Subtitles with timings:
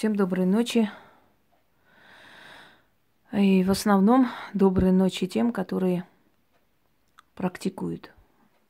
[0.00, 0.88] Всем доброй ночи.
[3.32, 6.06] И в основном доброй ночи тем, которые
[7.34, 8.10] практикуют.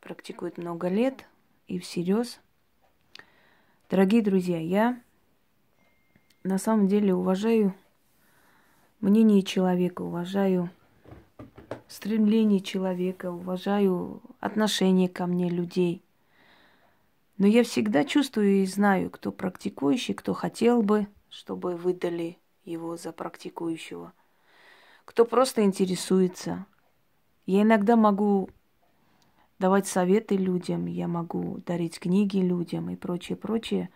[0.01, 1.25] Практикуют много лет
[1.69, 2.41] и всерьез.
[3.89, 5.01] Дорогие друзья, я
[6.43, 7.77] на самом деле уважаю
[8.99, 10.69] мнение человека, уважаю
[11.87, 16.03] стремление человека, уважаю отношение ко мне людей–
[17.41, 23.13] но я всегда чувствую и знаю, кто практикующий, кто хотел бы, чтобы выдали его за
[23.13, 24.13] практикующего,
[25.05, 26.67] кто просто интересуется.
[27.47, 28.51] Я иногда могу
[29.59, 33.91] давать советы людям, я могу дарить книги людям и прочее, прочее,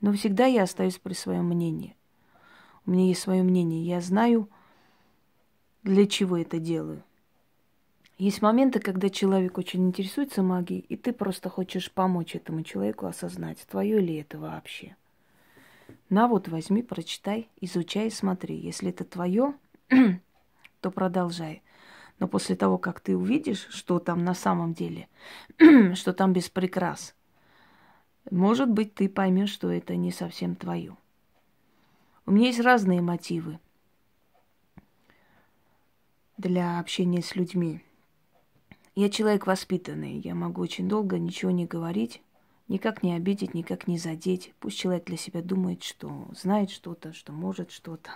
[0.00, 1.96] но всегда я остаюсь при своем мнении.
[2.84, 4.48] У меня есть свое мнение, я знаю,
[5.82, 7.02] для чего это делаю.
[8.18, 13.58] Есть моменты, когда человек очень интересуется магией, и ты просто хочешь помочь этому человеку осознать,
[13.68, 14.96] твое ли это вообще.
[16.08, 18.56] На вот, возьми, прочитай, изучай, смотри.
[18.56, 19.54] Если это твое,
[20.80, 21.62] то продолжай.
[22.18, 25.08] Но после того, как ты увидишь, что там на самом деле,
[25.94, 27.14] что там без прикрас,
[28.30, 30.96] может быть, ты поймешь, что это не совсем твое.
[32.24, 33.58] У меня есть разные мотивы
[36.38, 37.82] для общения с людьми.
[38.94, 42.21] Я человек воспитанный, я могу очень долго ничего не говорить,
[42.72, 44.52] никак не обидеть, никак не задеть.
[44.58, 48.10] Пусть человек для себя думает, что знает что-то, что может что-то.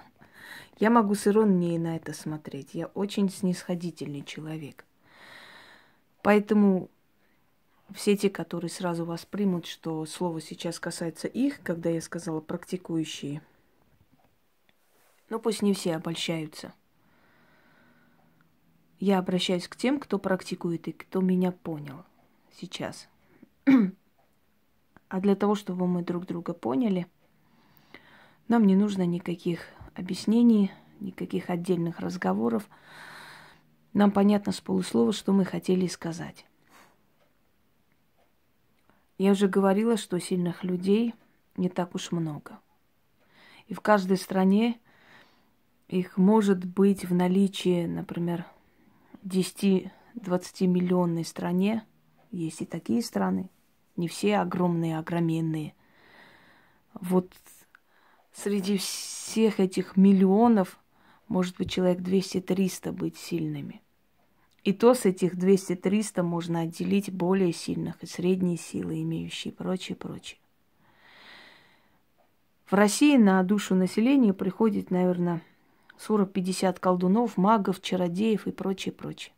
[0.78, 2.74] Я могу с иронией на это смотреть.
[2.74, 4.84] Я очень снисходительный человек.
[6.22, 6.90] Поэтому
[7.94, 13.42] все те, которые сразу воспримут, что слово сейчас касается их, когда я сказала практикующие,
[15.28, 16.72] ну пусть не все обольщаются–
[18.98, 22.04] я обращаюсь к тем, кто практикует и кто меня понял
[22.58, 23.08] сейчас.
[25.08, 27.06] А для того, чтобы мы друг друга поняли,
[28.48, 29.60] нам не нужно никаких
[29.94, 32.68] объяснений, никаких отдельных разговоров.
[33.92, 36.46] Нам понятно с полуслова, что мы хотели сказать.
[39.18, 41.14] Я уже говорила, что сильных людей
[41.56, 42.58] не так уж много.
[43.66, 44.78] И в каждой стране
[45.88, 48.44] их может быть в наличии, например,
[49.24, 49.90] 10-20
[50.66, 51.84] миллионной стране,
[52.30, 53.48] есть и такие страны,
[53.96, 55.74] не все огромные, огроменные.
[56.94, 57.32] Вот
[58.32, 60.78] среди всех этих миллионов
[61.28, 63.82] может быть человек 200-300 быть сильными.
[64.64, 70.40] И то с этих 200-300 можно отделить более сильных и средние силы, имеющие прочее, прочее.
[72.66, 75.40] В России на душу населения приходит, наверное,
[75.98, 79.35] 40-50 колдунов, магов, чародеев и прочее, прочее.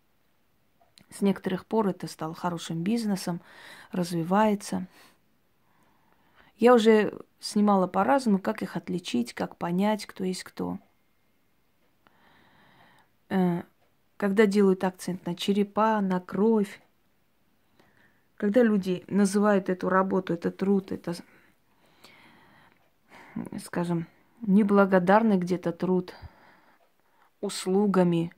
[1.11, 3.41] С некоторых пор это стало хорошим бизнесом,
[3.93, 4.87] развивается.
[6.57, 10.79] Я уже снимала по-разному, как их отличить, как понять, кто есть кто.
[13.31, 13.63] Э,
[14.17, 16.81] когда делают акцент на черепа, на кровь,
[18.37, 21.15] когда люди называют эту работу, это труд, это,
[23.65, 24.07] скажем,
[24.43, 26.15] неблагодарный где-то труд–
[27.41, 28.33] услугами,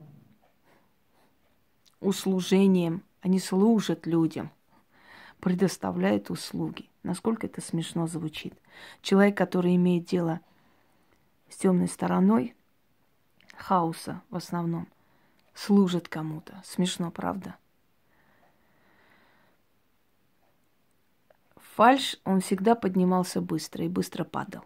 [2.01, 3.03] услужением.
[3.21, 4.51] Они служат людям,
[5.41, 6.89] предоставляют услуги.
[7.03, 8.55] Насколько это смешно звучит.
[9.03, 10.41] Человек, который имеет дело
[11.49, 12.55] с темной стороной
[13.57, 14.89] хаоса в основном,
[15.55, 16.63] служит кому-то.
[16.65, 17.57] Смешно, правда?
[21.75, 24.65] Фальш, он всегда поднимался быстро и быстро падал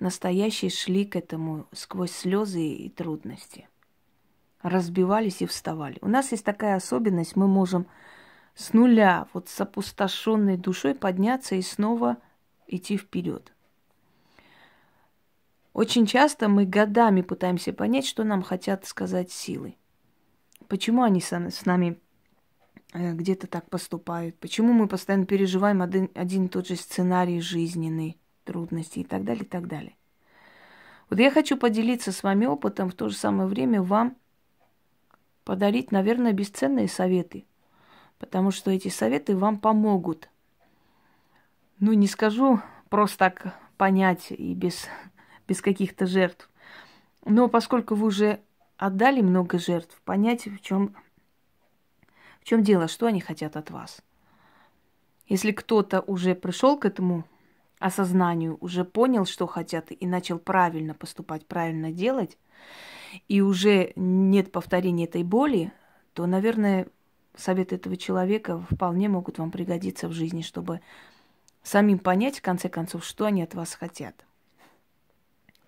[0.00, 3.68] настоящие шли к этому сквозь слезы и трудности.
[4.62, 5.98] Разбивались и вставали.
[6.00, 7.86] У нас есть такая особенность, мы можем
[8.54, 12.16] с нуля, вот с опустошенной душой подняться и снова
[12.66, 13.52] идти вперед.
[15.72, 19.76] Очень часто мы годами пытаемся понять, что нам хотят сказать силы.
[20.66, 22.00] Почему они с нами
[22.92, 24.36] э, где-то так поступают?
[24.38, 28.18] Почему мы постоянно переживаем один, один и тот же сценарий жизненный?
[28.48, 29.94] трудностей и так далее, и так далее.
[31.10, 34.16] Вот я хочу поделиться с вами опытом, в то же самое время вам
[35.48, 37.46] подарить, наверное, бесценные советы,
[38.18, 40.28] потому что эти советы вам помогут.
[41.80, 42.60] Ну, не скажу
[42.90, 44.86] просто так понять и без,
[45.48, 46.50] без каких-то жертв.
[47.24, 48.40] Но поскольку вы уже
[48.76, 50.94] отдали много жертв, понять, в чем,
[52.42, 54.02] в чем дело, что они хотят от вас.
[55.28, 57.24] Если кто-то уже пришел к этому
[57.78, 62.36] осознанию, уже понял, что хотят, и начал правильно поступать, правильно делать,
[63.28, 65.72] и уже нет повторения этой боли,
[66.14, 66.88] то, наверное,
[67.36, 70.80] советы этого человека вполне могут вам пригодиться в жизни, чтобы
[71.62, 74.14] самим понять, в конце концов, что они от вас хотят.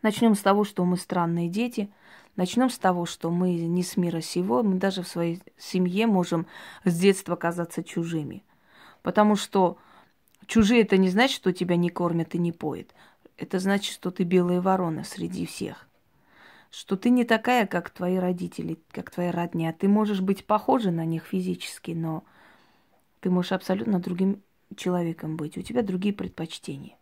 [0.02, 1.90] Начнем с того, что мы странные дети.
[2.36, 4.62] Начнем с того, что мы не с мира сего.
[4.62, 6.46] Мы даже в своей семье можем
[6.84, 8.42] с детства казаться чужими.
[9.02, 9.76] Потому что
[10.46, 12.94] чужие это не значит, что тебя не кормят и не поят.
[13.36, 15.86] Это значит, что ты белая ворона среди всех.
[16.70, 19.72] Что ты не такая, как твои родители, как твоя родня.
[19.72, 22.22] Ты можешь быть похожа на них физически, но
[23.20, 24.40] ты можешь абсолютно другим
[24.76, 25.58] человеком быть.
[25.58, 26.96] У тебя другие предпочтения.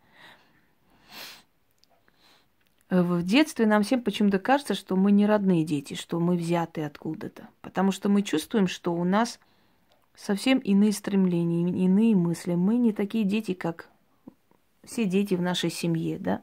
[2.91, 7.49] В детстве нам всем почему-то кажется, что мы не родные дети, что мы взяты откуда-то.
[7.61, 9.39] Потому что мы чувствуем, что у нас
[10.15, 12.55] совсем иные стремления, иные мысли.
[12.55, 13.91] Мы не такие дети, как
[14.85, 16.43] все дети в нашей семье, да?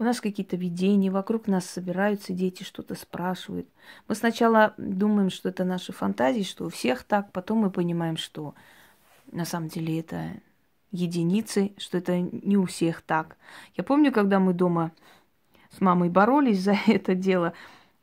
[0.00, 3.68] У нас какие-то видения, вокруг нас собираются дети, что-то спрашивают.
[4.06, 8.54] Мы сначала думаем, что это наши фантазии, что у всех так, потом мы понимаем, что
[9.32, 10.40] на самом деле это
[10.92, 13.36] единицы, что это не у всех так.
[13.76, 14.92] Я помню, когда мы дома
[15.76, 17.52] с мамой боролись за это дело,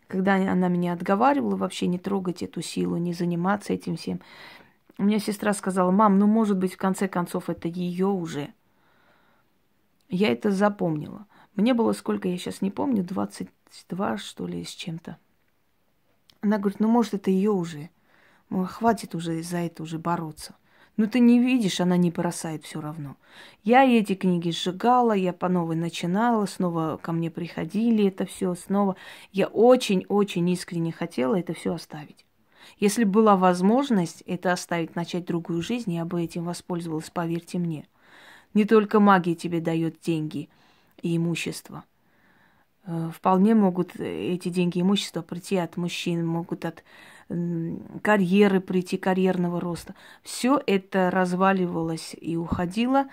[0.08, 4.20] когда она меня отговаривала вообще не трогать эту силу, не заниматься этим всем.
[4.98, 8.54] У меня сестра сказала, мам, ну, может быть, в конце концов, это ее уже.
[10.10, 11.26] Я это запомнила.
[11.56, 15.18] Мне было сколько, я сейчас не помню, 22, что ли, с чем-то.
[16.42, 17.90] Она говорит, ну, может, это ее уже.
[18.50, 20.56] Хватит уже за это уже бороться.
[20.98, 23.18] Ну ты не видишь, она не бросает все равно.
[23.64, 28.96] Я эти книги сжигала, я по новой начинала, снова ко мне приходили это все, снова.
[29.34, 32.26] Я очень-очень искренне хотела это все оставить.
[32.80, 37.88] Если была возможность это оставить, начать другую жизнь, я бы этим воспользовалась, поверьте мне.
[38.54, 40.50] Не только магия тебе дает деньги
[41.06, 41.84] и имущество.
[42.88, 46.84] Э, вполне могут эти деньги имущество прийти от мужчин, могут от
[48.04, 49.96] карьеры прийти, карьерного роста.
[50.24, 53.06] Все это разваливалось и уходило,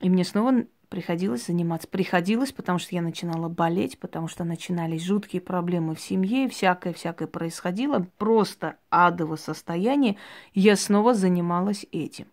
[0.00, 1.88] и мне снова приходилось заниматься.
[1.88, 8.06] Приходилось, потому что я начинала болеть, потому что начинались жуткие проблемы в семье, всякое-всякое происходило,
[8.18, 10.16] просто адово состояние.
[10.52, 12.26] Я снова занималась этим.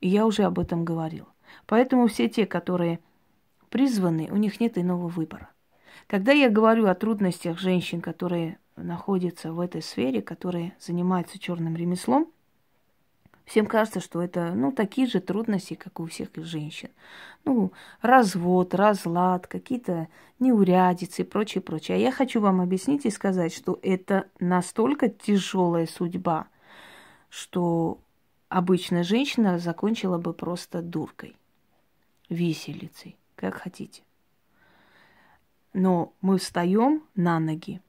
[0.00, 1.28] И я уже об этом говорила.
[1.66, 3.00] Поэтому все те, которые
[3.70, 5.48] призваны, у них нет иного выбора.
[6.06, 12.28] Когда я говорю о трудностях женщин, которые находятся в этой сфере, которые занимаются черным ремеслом,
[13.44, 16.90] всем кажется, что это, ну, такие же трудности, как у всех женщин.
[17.44, 20.08] Ну, развод, разлад, какие-то
[20.38, 21.96] неурядицы и прочее, прочее.
[21.96, 26.46] А я хочу вам объяснить и сказать, что это настолько тяжелая судьба,
[27.28, 27.98] что
[28.48, 31.36] обычная женщина закончила бы просто дуркой,
[32.28, 34.02] виселицей, как хотите.
[35.72, 37.80] Но мы встаем на ноги,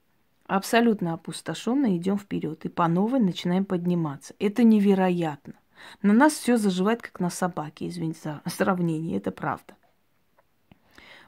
[0.45, 4.33] абсолютно опустошенно идем вперед и по новой начинаем подниматься.
[4.39, 5.53] Это невероятно.
[6.01, 9.75] На нас все заживает, как на собаке, извините за сравнение, это правда.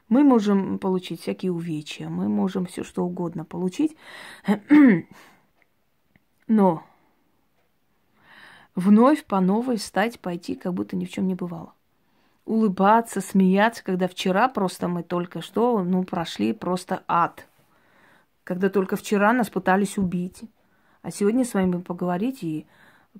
[0.08, 3.96] Мы можем получить всякие увечья, мы можем все что угодно получить,
[6.46, 6.84] но
[8.74, 11.73] вновь по новой встать, пойти, как будто ни в чем не бывало.
[12.44, 17.46] Улыбаться, смеяться, когда вчера просто мы только что, ну, прошли просто ад–
[18.44, 20.42] когда только вчера нас пытались убить.
[21.02, 22.66] А сегодня с вами поговорить и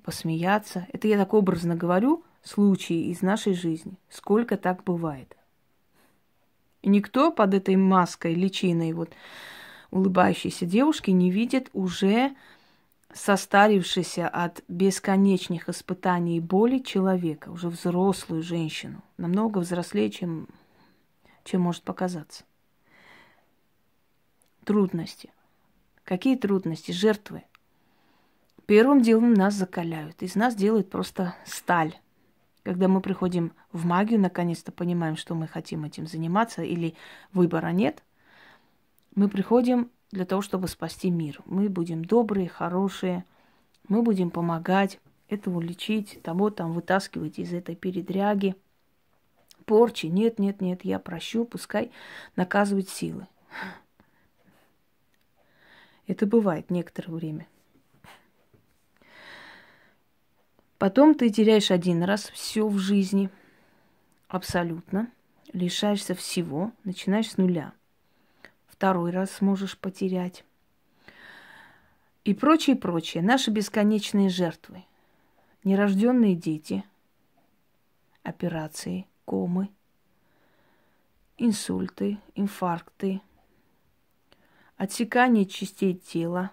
[0.03, 0.87] посмеяться.
[0.93, 3.93] Это я так образно говорю, случаи из нашей жизни.
[4.09, 5.35] Сколько так бывает.
[6.83, 9.11] И никто под этой маской, личиной вот
[9.89, 12.35] улыбающейся девушки не видит уже
[13.15, 20.47] состарившейся от бесконечных испытаний и боли человека, уже взрослую женщину, намного взрослее, чем,
[21.43, 22.43] чем может показаться
[24.65, 25.31] трудности.
[26.03, 26.91] Какие трудности?
[26.91, 27.43] Жертвы.
[28.65, 30.21] Первым делом нас закаляют.
[30.21, 31.97] Из нас делают просто сталь.
[32.63, 36.95] Когда мы приходим в магию, наконец-то понимаем, что мы хотим этим заниматься или
[37.31, 38.03] выбора нет,
[39.13, 41.41] мы приходим для того, чтобы спасти мир.
[41.45, 43.25] Мы будем добрые, хорошие,
[43.87, 48.55] мы будем помогать этого лечить, того там вытаскивать из этой передряги,
[49.65, 50.07] порчи.
[50.07, 51.91] Нет, нет, нет, я прощу, пускай
[52.35, 53.27] наказывают силы.
[56.07, 57.47] Это бывает некоторое время.
[60.77, 63.29] Потом ты теряешь один раз все в жизни,
[64.27, 65.09] абсолютно,
[65.53, 67.73] лишаешься всего, начинаешь с нуля.
[68.77, 70.43] Второй раз сможешь потерять.
[72.23, 73.23] И прочее, прочее.
[73.23, 74.83] Наши бесконечные жертвы.
[75.63, 76.83] Нерожденные дети,
[78.23, 79.69] операции, комы,
[81.37, 83.21] инсульты, инфаркты–
[84.77, 86.51] отсекание частей тела.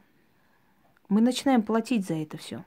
[1.09, 2.65] Мы начинаем платить за это все,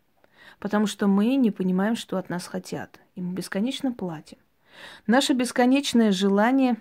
[0.59, 4.37] потому что мы не понимаем, что от нас хотят, и мы бесконечно платим.
[5.07, 6.77] Наше бесконечное желание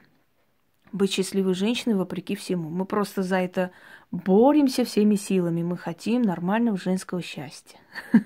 [0.95, 2.71] быть счастливой женщиной вопреки всему.
[2.71, 3.73] Мы просто за это
[4.13, 5.63] боремся всеми силами.
[5.63, 7.79] Мы хотим нормального женского счастья.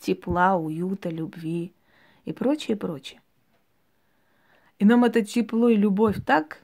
[0.00, 1.72] Тепла, уюта, любви
[2.24, 3.20] и прочее, прочее.
[4.80, 6.62] И нам это тепло и любовь так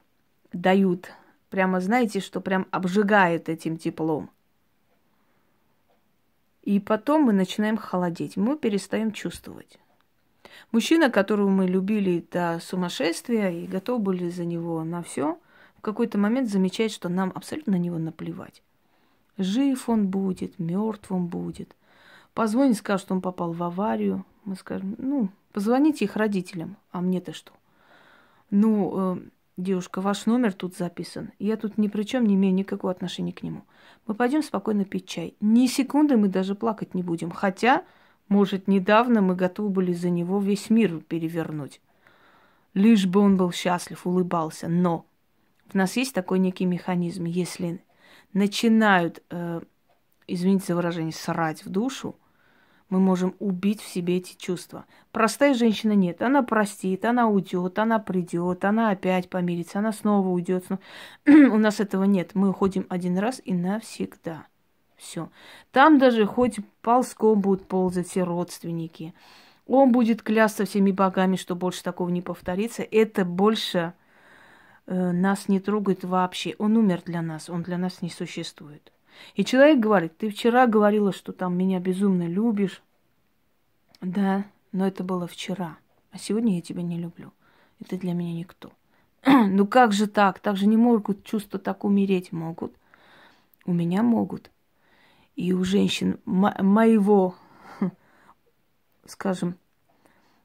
[0.51, 1.11] дают,
[1.49, 4.29] прямо знаете, что прям обжигает этим теплом.
[6.63, 9.79] И потом мы начинаем холодеть, мы перестаем чувствовать.
[10.71, 15.37] Мужчина, которого мы любили до сумасшествия и готовы были за него на все,
[15.77, 18.61] в какой-то момент замечает, что нам абсолютно на него наплевать.
[19.37, 21.75] Жив он будет, мертв он будет.
[22.33, 24.25] Позвонит, скажет, что он попал в аварию.
[24.45, 27.51] Мы скажем, ну, позвоните их родителям, а мне-то что?
[28.49, 29.19] Ну, э,
[29.57, 31.31] девушка, ваш номер тут записан.
[31.39, 33.63] Я тут ни при чем не имею никакого отношения к нему.
[34.07, 35.35] Мы пойдем спокойно пить чай.
[35.41, 37.29] Ни секунды мы даже плакать не будем.
[37.31, 37.83] Хотя
[38.29, 41.81] может, недавно мы готовы были за него весь мир перевернуть.
[42.73, 44.67] Лишь бы он был счастлив, улыбался.
[44.67, 45.05] Но
[45.67, 47.25] в нас есть такой некий механизм.
[47.25, 47.81] Если
[48.33, 49.61] начинают, э,
[50.27, 52.15] извините за выражение, срать в душу,
[52.89, 54.85] мы можем убить в себе эти чувства.
[55.11, 56.21] Простая женщина нет.
[56.21, 60.65] Она простит, она уйдет, она придет, она опять помирится, она снова уйдет.
[61.25, 62.31] У нас этого нет.
[62.33, 64.47] Мы уходим один раз и навсегда.
[64.97, 65.29] Все.
[65.71, 69.13] Там даже хоть ползком будут ползать все родственники.
[69.67, 72.81] Он будет клясться всеми богами, что больше такого не повторится.
[72.83, 73.93] Это больше
[74.87, 76.55] э, нас не трогает вообще.
[76.57, 78.91] Он умер для нас, он для нас не существует.
[79.35, 82.81] И человек говорит, ты вчера говорила, что там меня безумно любишь.
[84.01, 85.77] Да, но это было вчера.
[86.11, 87.33] А сегодня я тебя не люблю.
[87.79, 88.71] Это для меня никто.
[89.25, 90.39] ну как же так?
[90.39, 92.73] Так же не могут чувства так умереть могут.
[93.65, 94.49] У меня могут
[95.37, 97.35] и у женщин мо- моего,
[99.05, 99.55] скажем,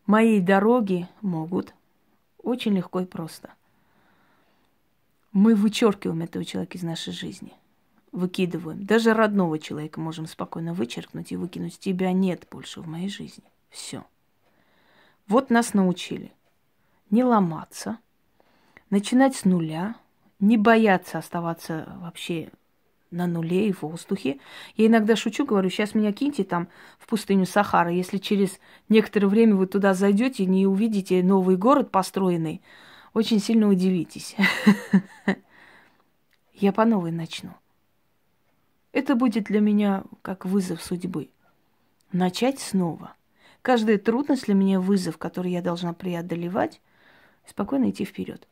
[0.06, 1.74] моей дороги могут
[2.38, 3.54] очень легко и просто.
[5.32, 7.54] Мы вычеркиваем этого человека из нашей жизни.
[8.12, 8.84] Выкидываем.
[8.84, 11.78] Даже родного человека можем спокойно вычеркнуть и выкинуть.
[11.78, 13.44] Тебя нет больше в моей жизни.
[13.70, 14.04] Все.
[15.26, 16.32] Вот нас научили.
[17.08, 17.98] Не ломаться,
[18.90, 19.96] начинать с нуля,
[20.38, 22.50] не бояться оставаться вообще
[23.12, 24.38] на нуле и в воздухе.
[24.76, 27.92] Я иногда шучу, говорю, сейчас меня киньте там в пустыню Сахара.
[27.92, 32.62] Если через некоторое время вы туда зайдете и не увидите новый город построенный,
[33.14, 34.34] очень сильно удивитесь.
[36.54, 37.50] Я по новой начну.
[38.92, 41.30] Это будет для меня как вызов судьбы.
[42.12, 43.14] Начать снова.
[43.62, 46.80] Каждая трудность для меня вызов, который я должна преодолевать,
[47.46, 48.46] спокойно идти вперед.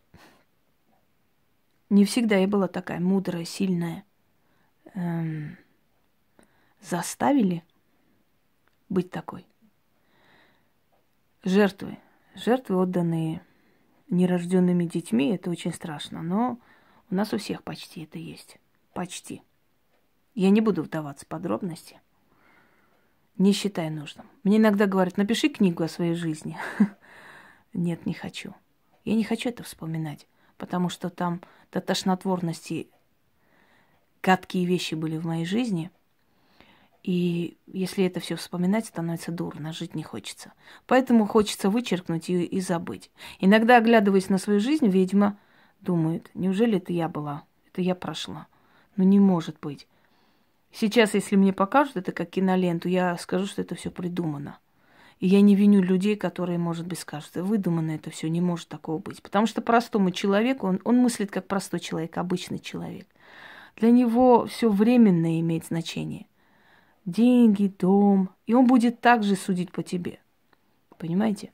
[1.91, 4.05] Не всегда я была такая мудрая, сильная
[4.95, 5.57] эм,
[6.81, 7.63] заставили
[8.89, 9.47] быть такой.
[11.45, 11.99] Жертвы.
[12.35, 13.43] Жертвы, отданные
[14.09, 16.23] нерожденными детьми, это очень страшно.
[16.23, 16.59] Но
[17.11, 18.59] у нас у всех почти это есть.
[18.93, 19.43] Почти.
[20.35, 22.01] Я не буду вдаваться в подробности.
[23.39, 24.27] Не считаю нужным.
[24.43, 26.59] Мне иногда говорят, напиши книгу о своей жизни.
[27.73, 28.55] Нет, не хочу.
[29.05, 30.27] Я не хочу это вспоминать,
[30.59, 31.41] потому что там
[31.73, 32.91] до тошнотворности
[34.23, 35.91] гадкие вещи были в моей жизни.
[37.03, 40.53] И если это все вспоминать, становится дурно, жить не хочется.
[40.87, 43.11] Поэтому хочется вычеркнуть ее и забыть.
[43.39, 45.39] Иногда, оглядываясь на свою жизнь, ведьма
[45.81, 47.45] думает, неужели это я была?
[47.69, 48.49] Это я прошла.
[48.97, 49.87] Ну не может быть.
[50.73, 54.59] Сейчас, если мне покажут это как киноленту, я скажу, что это все придумано.
[55.21, 58.99] И я не виню людей, которые, может быть, скажут, выдумано это все, не может такого
[58.99, 59.23] быть.
[59.23, 63.07] Потому что простому человеку, он, он мыслит как простой человек, обычный человек–
[63.81, 66.27] для него все временное имеет значение.
[67.07, 68.29] Деньги, дом.
[68.47, 70.21] И он будет также судить по тебе.
[70.99, 71.51] Понимаете?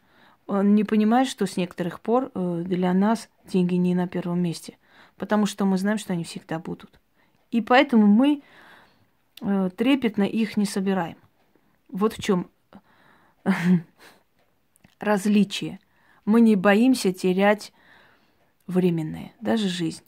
[0.48, 4.76] Он не понимает, что с некоторых пор э, для нас деньги не на первом месте.
[5.16, 7.00] Потому что мы знаем, что они всегда будут.
[7.52, 8.42] И поэтому мы
[9.40, 11.16] э, трепетно их не собираем.
[11.88, 12.50] Вот в чем
[14.98, 15.78] различие.
[16.24, 17.72] Мы не боимся терять
[18.66, 20.02] временное, даже жизнь.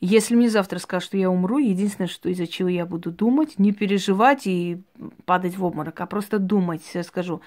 [0.00, 3.72] Если мне завтра скажут, что я умру, единственное, что из-за чего я буду думать, не
[3.72, 4.82] переживать и
[5.24, 6.82] падать в обморок, а просто думать.
[6.94, 7.40] Я скажу,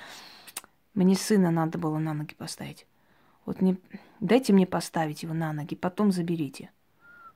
[0.93, 2.87] мне сына надо было на ноги поставить.
[3.45, 3.77] Вот не...
[4.19, 6.71] дайте мне поставить его на ноги, потом заберите.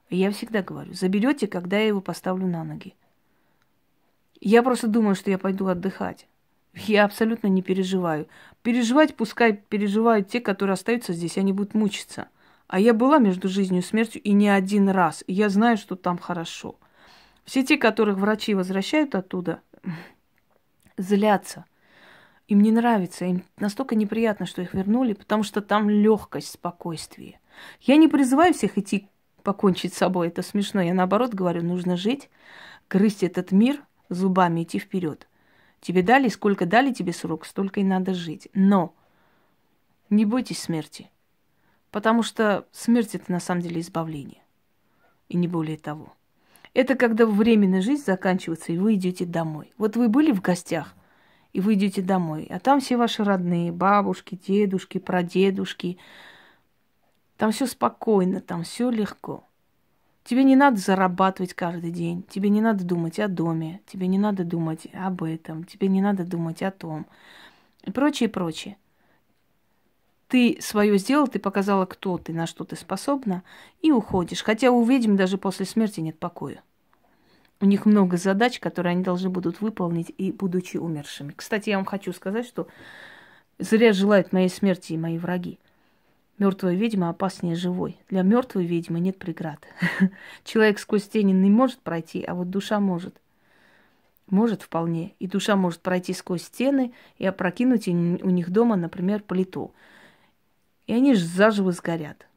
[0.10, 2.96] Я всегда говорю, заберете, когда я его поставлю на ноги.
[4.40, 6.28] Я просто думаю, что я пойду отдыхать.
[6.74, 8.28] Я абсолютно не переживаю.
[8.64, 12.30] Переживать пускай переживают те, которые остаются здесь, они будут мучиться–
[12.72, 15.24] а я была между жизнью и смертью и не один раз.
[15.28, 16.80] И я знаю, что там хорошо.
[17.44, 19.62] Все те, которых врачи возвращают оттуда,
[20.98, 21.66] злятся.
[22.48, 27.40] Им не нравится, им настолько неприятно, что их вернули, потому что там легкость, спокойствие–
[27.82, 29.08] Я не призываю всех идти
[29.44, 30.82] покончить с собой, это смешно.
[30.82, 32.30] Я наоборот говорю, нужно жить,
[32.90, 35.28] грызть этот мир зубами, идти вперед.
[35.80, 38.50] Тебе дали, сколько дали тебе срок, столько и надо жить.
[38.54, 38.94] Но
[40.10, 41.10] не бойтесь смерти,
[41.92, 44.42] потому что смерть это на самом деле избавление,
[45.30, 46.14] и не более того.
[46.74, 49.74] Это когда временная жизнь заканчивается, и вы идете домой.
[49.78, 50.96] Вот вы были в гостях,
[51.52, 55.98] и вы идете домой, а там все ваши родные, бабушки, дедушки, прадедушки.
[57.36, 59.44] Там все спокойно, там все легко.
[60.24, 64.46] Тебе не надо зарабатывать каждый день, тебе не надо думать о доме, тебе не надо
[64.46, 67.08] думать об этом, тебе не надо думать о том
[67.84, 68.78] и прочее, прочее.
[70.32, 73.44] Ты свое сделал, ты показала, кто ты, на что ты способна,
[73.82, 74.44] и уходишь.
[74.44, 76.64] Хотя у ведьм даже после смерти нет покоя.
[77.60, 81.34] У них много задач, которые они должны будут выполнить, и будучи умершими.
[81.36, 82.70] Кстати, я вам хочу сказать, что
[83.60, 85.60] зря желают моей смерти и мои враги.
[86.38, 88.00] Мертвая ведьма опаснее живой.
[88.08, 89.60] Для мертвой ведьмы нет преград.
[90.46, 93.20] Человек сквозь тени не может пройти, а вот душа может.
[94.30, 95.14] Может вполне.
[95.20, 99.74] И душа может пройти сквозь стены и опрокинуть у них дома, например, плиту.
[100.92, 102.28] И они же заживо сгорят.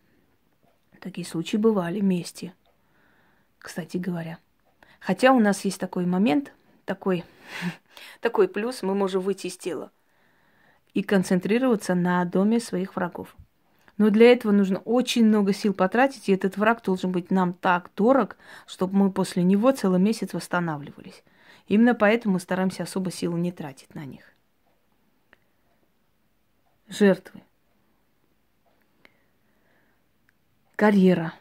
[1.01, 2.55] Такие случаи бывали вместе,
[3.59, 4.39] кстати говоря.
[5.01, 6.53] Хотя у нас есть такой момент,
[6.85, 7.25] такой,
[8.21, 9.91] такой плюс, мы можем выйти из тела
[10.93, 13.35] и концентрироваться на доме своих врагов.
[13.97, 17.91] Но для этого нужно очень много сил потратить, и этот враг должен быть нам так
[17.97, 18.37] дорог,
[18.69, 21.25] чтобы мы после него целый месяц восстанавливались.
[21.67, 24.23] Именно поэтому мы стараемся особо силы не тратить на них.
[26.87, 27.43] Жертвы.
[30.77, 31.33] Карьера.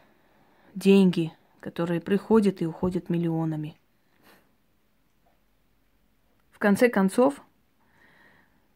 [0.76, 3.76] Деньги, которые приходят и уходят миллионами.
[6.52, 7.42] В конце концов,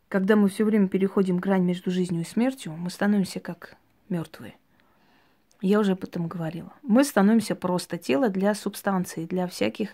[0.08, 3.76] когда мы все время переходим грань между жизнью и смертью, мы становимся как
[4.08, 4.56] мертвые.
[5.60, 6.72] Я уже об этом говорила.
[6.82, 9.90] Мы становимся просто тело для субстанции, для всяких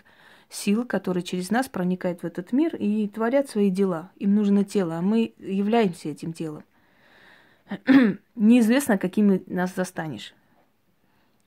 [0.49, 4.09] сил, которые через нас проникают в этот мир и творят свои дела.
[4.15, 6.63] Им нужно тело, а мы являемся этим телом.
[8.35, 10.33] Неизвестно, какими нас застанешь.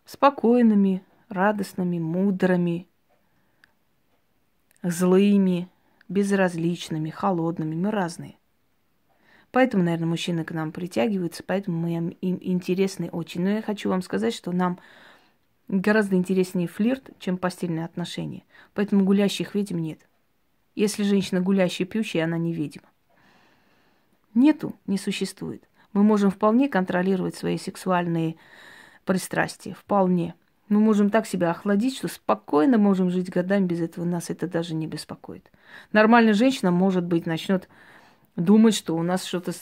[0.09, 2.89] Спокойными, радостными, мудрыми,
[4.83, 5.69] злыми,
[6.09, 7.75] безразличными, холодными.
[7.75, 8.37] Мы разные.
[9.51, 13.43] Поэтому, наверное, мужчины к нам притягиваются, поэтому мы им интересны очень.
[13.43, 14.79] Но я хочу вам сказать, что нам
[15.69, 18.45] гораздо интереснее флирт, чем постельные отношения.
[18.73, 20.01] Поэтому гулящих ведьм нет.
[20.75, 22.89] Если женщина гулящая, пьющая, она не ведьма.
[24.33, 25.69] Нету, не существует.
[25.93, 28.37] Мы можем вполне контролировать свои сексуальные
[29.09, 29.73] пристрастия.
[29.73, 30.35] Вполне.
[30.69, 34.05] Мы можем так себя охладить, что спокойно можем жить годами без этого.
[34.05, 35.51] Нас это даже не беспокоит.
[35.93, 37.71] Нормальная женщина, может быть, начнет
[38.37, 39.53] думать, что у нас что-то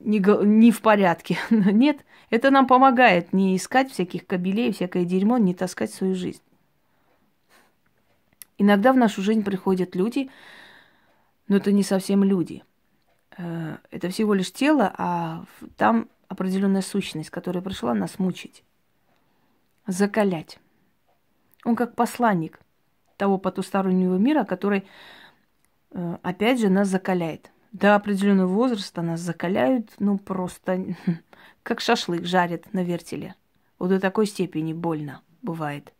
[0.00, 1.38] не, не в порядке.
[1.50, 6.42] Нет, это нам помогает не искать всяких кабелей, всякое дерьмо, не таскать свою жизнь.
[8.58, 10.30] Иногда в нашу жизнь приходят люди,
[11.46, 12.64] но это не совсем люди.
[13.38, 15.44] Э, это всего лишь тело, а
[15.76, 18.64] там определенная сущность, которая пришла нас мучить,
[19.86, 20.58] закалять.
[21.64, 22.60] Он как посланник
[23.16, 24.86] того потустороннего мира, который,
[25.92, 30.96] э, опять же, нас закаляет– до определенного возраста нас закаляют, ну, просто
[31.62, 33.34] как шашлык жарят на вертеле.
[33.78, 35.92] Вот до такой степени больно бывает.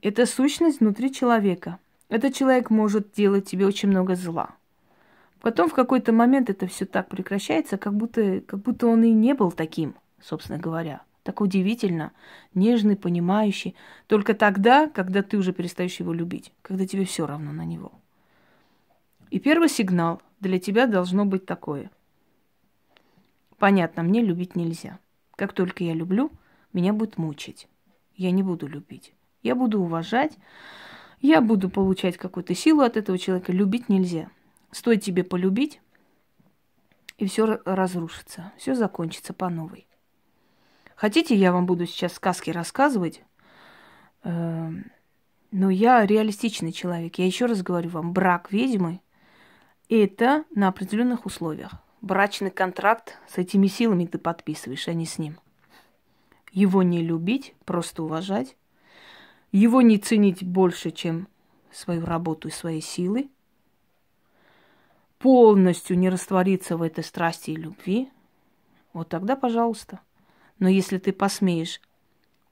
[0.00, 1.80] Это сущность внутри человека.
[2.08, 4.50] Этот человек может делать тебе очень много зла.
[5.40, 9.34] Потом в какой-то момент это все так прекращается, как будто, как будто он и не
[9.34, 11.02] был таким, собственно говоря.
[11.28, 12.12] Так удивительно,
[12.54, 13.76] нежный, понимающий.
[14.06, 17.92] Только тогда, когда ты уже перестаешь его любить, когда тебе все равно на него.
[19.28, 21.90] И первый сигнал для тебя должно быть такое.
[23.58, 25.00] Понятно, мне любить нельзя.
[25.36, 26.32] Как только я люблю,
[26.72, 27.68] меня будет мучить.
[28.14, 29.12] Я не буду любить.
[29.42, 30.38] Я буду уважать,
[31.20, 33.52] я буду получать какую-то силу от этого человека.
[33.52, 34.30] Любить нельзя.
[34.70, 35.82] Стоит тебе полюбить,
[37.18, 39.87] и все разрушится, все закончится по новой.
[40.98, 43.22] Хотите, я вам буду сейчас сказки рассказывать?
[44.24, 44.90] Эм,
[45.52, 47.20] но я реалистичный человек.
[47.20, 49.00] Я еще раз говорю вам, брак ведьмы
[49.88, 51.74] это на определенных условиях.
[52.00, 55.38] Брачный контракт с этими силами ты подписываешь, а не с ним.
[56.50, 58.56] Его не любить, просто уважать.
[59.52, 61.28] Его не ценить больше, чем
[61.70, 63.30] свою работу и свои силы.
[65.20, 68.10] Полностью не раствориться в этой страсти и любви.
[68.92, 70.00] Вот тогда, пожалуйста.
[70.58, 71.80] Но если ты посмеешь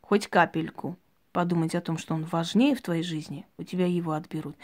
[0.01, 0.97] хоть капельку
[1.33, 4.57] подумать о том, что он важнее в твоей жизни, у тебя его отберут.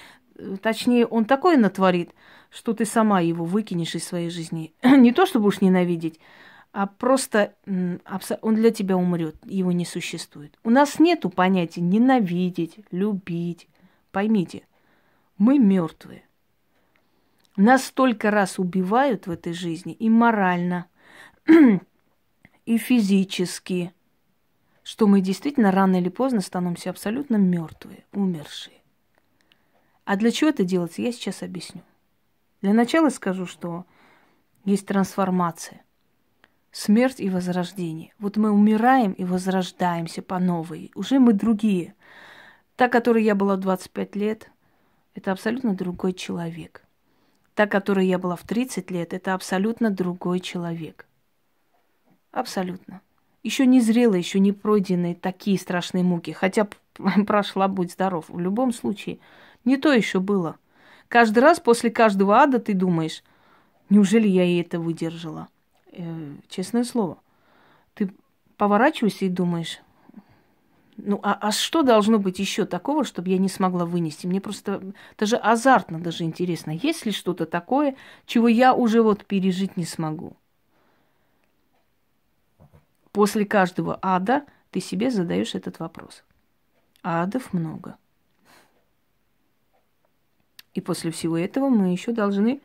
[0.63, 2.15] Точнее, он такое натворит,
[2.51, 4.73] что ты сама его выкинешь из своей жизни.
[4.83, 6.19] Не то, чтобы уж ненавидеть,
[6.73, 10.59] а просто он для тебя умрет, его не существует.
[10.65, 13.69] У нас нету понятия ненавидеть, любить.
[14.11, 14.63] Поймите,
[15.37, 16.25] мы мертвые.
[17.57, 20.87] Нас столько раз убивают в этой жизни и морально,
[22.67, 23.93] и физически,
[24.83, 28.79] что мы действительно рано или поздно становимся абсолютно мертвые, умершие.
[30.05, 31.83] А для чего это делается, я сейчас объясню.
[32.61, 33.85] Для начала скажу, что
[34.65, 35.83] есть трансформация,
[36.71, 38.13] смерть и возрождение.
[38.19, 40.91] Вот мы умираем и возрождаемся по новой.
[40.95, 41.95] Уже мы другие.
[42.77, 44.51] Та, которой я была в 25 лет,
[45.15, 46.85] это абсолютно другой человек–
[47.55, 51.07] Та, которой я была в 30 лет, это абсолютно другой человек.
[52.33, 53.03] Абсолютно.
[53.43, 56.33] Еще не зрелые, еще не пройденные такие страшные муки.
[56.33, 56.67] Хотя
[57.27, 58.25] прошла, будь здоров.
[58.29, 59.19] В любом случае,
[59.65, 60.57] не то еще было.
[61.09, 63.23] Каждый раз после каждого ада ты думаешь,
[63.91, 65.49] неужели я и это выдержала?
[65.93, 67.19] Э, честное слово.
[67.95, 68.11] Ты
[68.57, 69.81] поворачиваешься и думаешь,
[70.97, 74.27] ну, а, а что должно быть еще такого, чтобы я не смогла вынести?
[74.27, 74.83] Мне просто
[75.19, 80.37] даже азартно, даже интересно, есть ли что-то такое, чего я уже вот пережить не смогу?
[83.13, 86.25] После каждого ада ты себе задаешь этот вопрос.
[87.03, 87.97] Адов много.
[90.75, 92.63] И после всего этого мы еще должны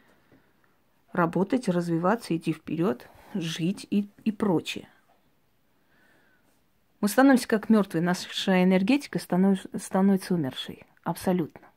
[1.12, 4.88] работать, развиваться, идти вперед, жить и, и прочее.
[7.02, 10.86] Мы становимся как мертвые, наша энергетика становится умершей.
[11.04, 11.68] Абсолютно.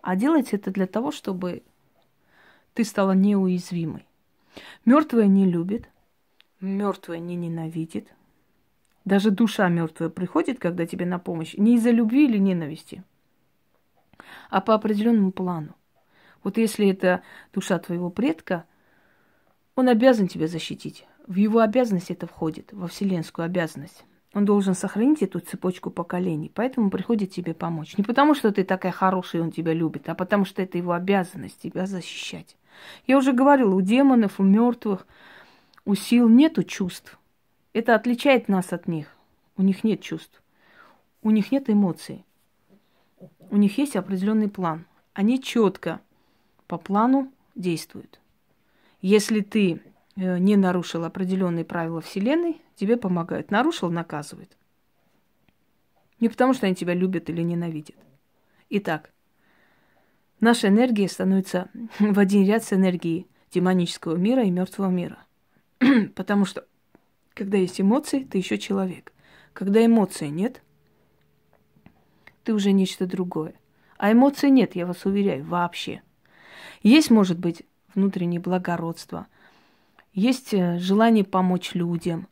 [0.00, 1.62] А делать это для того, чтобы
[2.74, 4.06] ты стала неуязвимой.
[4.84, 5.88] Мертвая не любит,
[6.64, 8.12] мертвая не ненавидит.
[9.04, 13.04] Даже душа мертвая приходит, когда тебе на помощь, не из-за любви или ненависти,
[14.50, 15.74] а по определенному плану.
[16.42, 17.22] Вот если это
[17.52, 18.64] душа твоего предка,
[19.76, 21.06] он обязан тебя защитить.
[21.26, 24.04] В его обязанность это входит, во вселенскую обязанность.
[24.34, 27.96] Он должен сохранить эту цепочку поколений, поэтому приходит тебе помочь.
[27.96, 30.92] Не потому, что ты такая хорошая, и он тебя любит, а потому, что это его
[30.92, 32.56] обязанность тебя защищать.
[33.06, 35.06] Я уже говорила, у демонов, у мертвых,
[35.84, 37.18] у сил нету чувств.
[37.72, 39.08] Это отличает нас от них.
[39.56, 40.42] У них нет чувств.
[41.22, 42.24] У них нет эмоций.
[43.50, 44.86] У них есть определенный план.
[45.12, 46.00] Они четко
[46.66, 48.20] по плану действуют.
[49.00, 49.80] Если ты
[50.16, 53.50] Э, не нарушил определенные правила Вселенной, тебе помогают.
[53.50, 54.56] Нарушил, наказывают.
[56.20, 57.96] Не потому, что они тебя любят или ненавидят.
[58.70, 59.10] Итак,
[60.40, 61.68] наша энергия становится
[61.98, 65.18] в один ряд с энергией демонического мира и мертвого мира.
[66.14, 66.66] потому что,
[67.34, 69.12] когда есть эмоции, ты еще человек.
[69.52, 70.62] Когда эмоций нет,
[72.42, 73.54] ты уже нечто другое.
[73.96, 76.02] А эмоций нет, я вас уверяю, вообще.
[76.82, 77.62] Есть, может быть,
[77.94, 79.26] внутреннее благородство–
[80.14, 82.28] есть э, желание помочь людям,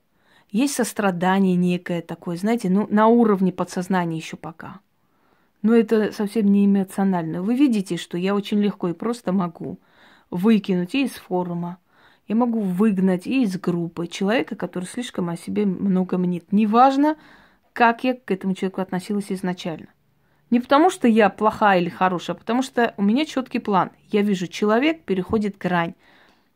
[0.51, 4.81] есть сострадание некое такое, знаете, ну, на уровне подсознания еще пока.
[5.63, 7.43] Но это совсем не эмоционально.
[7.43, 9.79] Вы видите, что я очень легко и просто могу
[10.31, 11.79] выкинуть и из форума,
[12.29, 16.53] я могу выгнать и из группы человека, который слишком о себе много мнит.
[16.53, 17.17] Неважно,
[17.73, 19.89] как я к этому человеку относилась изначально.
[20.51, 23.91] Не потому, что я плохая или хорошая, а потому что у меня четкий план.
[24.11, 25.95] Я вижу, человек переходит грань.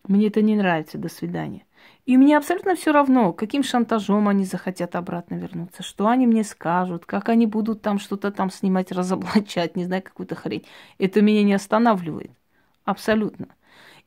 [0.06, 1.64] Мне это не нравится, до свидания.
[2.04, 7.04] И мне абсолютно все равно, каким шантажом они захотят обратно вернуться, что они мне скажут,
[7.04, 10.66] как они будут там что-то там снимать, разоблачать, не знаю, какую-то хрень.
[10.98, 12.30] Это меня не останавливает.
[12.84, 13.48] Абсолютно.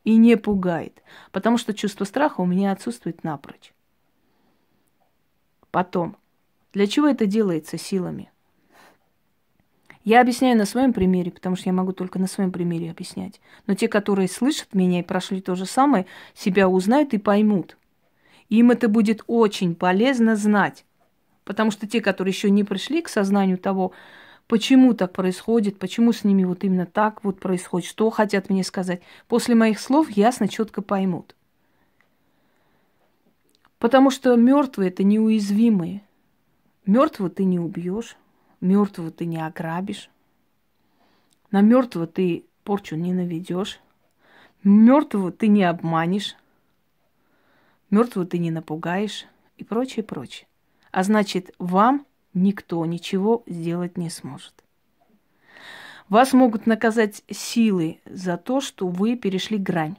[0.10, 1.04] И не пугает.
[1.32, 3.74] Потому что чувство страха у меня отсутствует напрочь.
[5.70, 6.18] Потом.
[6.74, 8.32] Для чего это делается силами?
[10.04, 13.40] Я объясняю на своем примере, потому что я могу только на своем примере объяснять.
[13.68, 17.78] Но те, которые слышат меня и прошли то же самое, себя узнают и поймут.
[18.50, 20.86] Им это будет очень полезно знать.
[21.44, 23.92] Потому что те, которые еще не пришли к сознанию того,
[24.50, 29.02] почему так происходит, почему с ними вот именно так вот происходит, что хотят мне сказать,
[29.28, 31.36] после моих слов ясно, четко поймут.
[33.78, 36.02] Потому что мертвые это неуязвимые.
[36.86, 38.18] Мертвого ты не убьешь,
[38.60, 40.10] Мертвого ты не ограбишь.
[41.52, 43.80] На мертвого ты порчу не наведешь.
[44.64, 46.36] Мертвого ты не обманешь.
[47.90, 50.48] Мертвого ты не напугаешь и прочее, прочее.
[50.92, 54.54] А значит, вам никто ничего сделать не сможет.
[56.10, 59.96] Вас могут наказать силы за то, что вы перешли грань.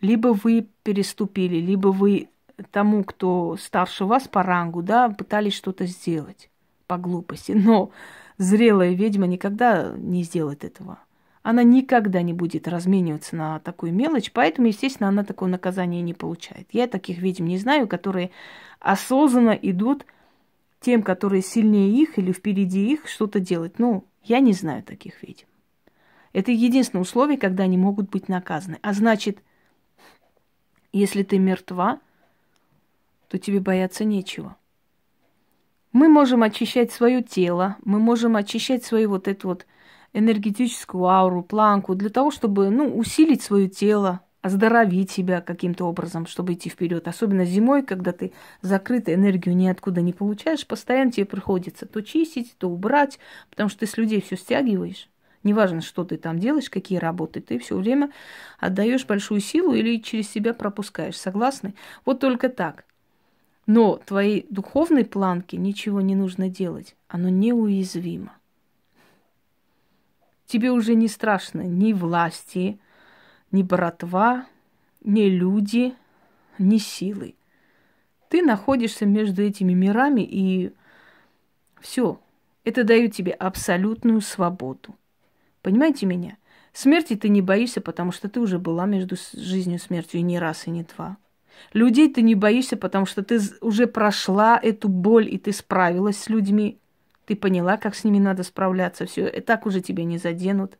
[0.00, 2.28] Либо вы переступили, либо вы
[2.70, 6.50] тому, кто старше вас по рангу, да, пытались что-то сделать
[6.86, 7.52] по глупости.
[7.52, 7.90] Но
[8.38, 10.98] зрелая ведьма никогда не сделает этого.
[11.42, 16.68] Она никогда не будет размениваться на такую мелочь, поэтому, естественно, она такое наказание не получает.
[16.72, 18.30] Я таких ведьм не знаю, которые
[18.78, 20.04] осознанно идут
[20.80, 23.78] тем, которые сильнее их или впереди их, что-то делать.
[23.78, 25.46] Ну, я не знаю таких ведьм.
[26.32, 28.78] Это единственное условие, когда они могут быть наказаны.
[28.82, 29.42] А значит,
[30.92, 32.00] если ты мертва,
[33.28, 34.56] то тебе бояться нечего.
[35.92, 39.66] Мы можем очищать свое тело, мы можем очищать свою вот эту вот
[40.12, 46.54] энергетическую ауру, планку, для того, чтобы ну, усилить свое тело, оздоровить себя каким-то образом, чтобы
[46.54, 47.06] идти вперед.
[47.08, 52.68] Особенно зимой, когда ты закрытую энергию ниоткуда не получаешь, постоянно тебе приходится то чистить, то
[52.68, 53.18] убрать,
[53.50, 55.08] потому что ты с людей все стягиваешь.
[55.42, 58.10] Неважно, что ты там делаешь, какие работы, ты все время
[58.58, 61.16] отдаешь большую силу или через себя пропускаешь.
[61.16, 61.74] Согласны?
[62.04, 62.84] Вот только так.
[63.66, 66.94] Но твоей духовной планке ничего не нужно делать.
[67.08, 68.36] Оно неуязвимо.
[70.46, 72.80] Тебе уже не страшно ни власти,
[73.52, 74.46] ни братва,
[75.02, 75.94] ни люди,
[76.58, 77.34] ни силы.
[78.28, 80.72] Ты находишься между этими мирами, и
[81.80, 82.20] все.
[82.64, 84.94] Это дает тебе абсолютную свободу.
[85.62, 86.36] Понимаете меня?
[86.72, 90.38] Смерти ты не боишься, потому что ты уже была между жизнью и смертью и не
[90.38, 91.16] раз, и не два.
[91.72, 96.28] Людей ты не боишься, потому что ты уже прошла эту боль, и ты справилась с
[96.28, 96.78] людьми.
[97.26, 99.06] Ты поняла, как с ними надо справляться.
[99.06, 100.78] Все, и так уже тебя не заденут.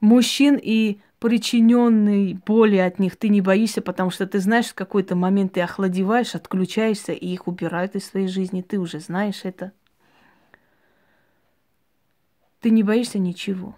[0.00, 5.14] Мужчин и причиненной боли от них ты не боишься, потому что ты знаешь, в какой-то
[5.14, 8.62] момент ты охладеваешь, отключаешься, и их убирают из своей жизни.
[8.62, 9.72] Ты уже знаешь это.
[12.60, 13.76] Ты не боишься ничего.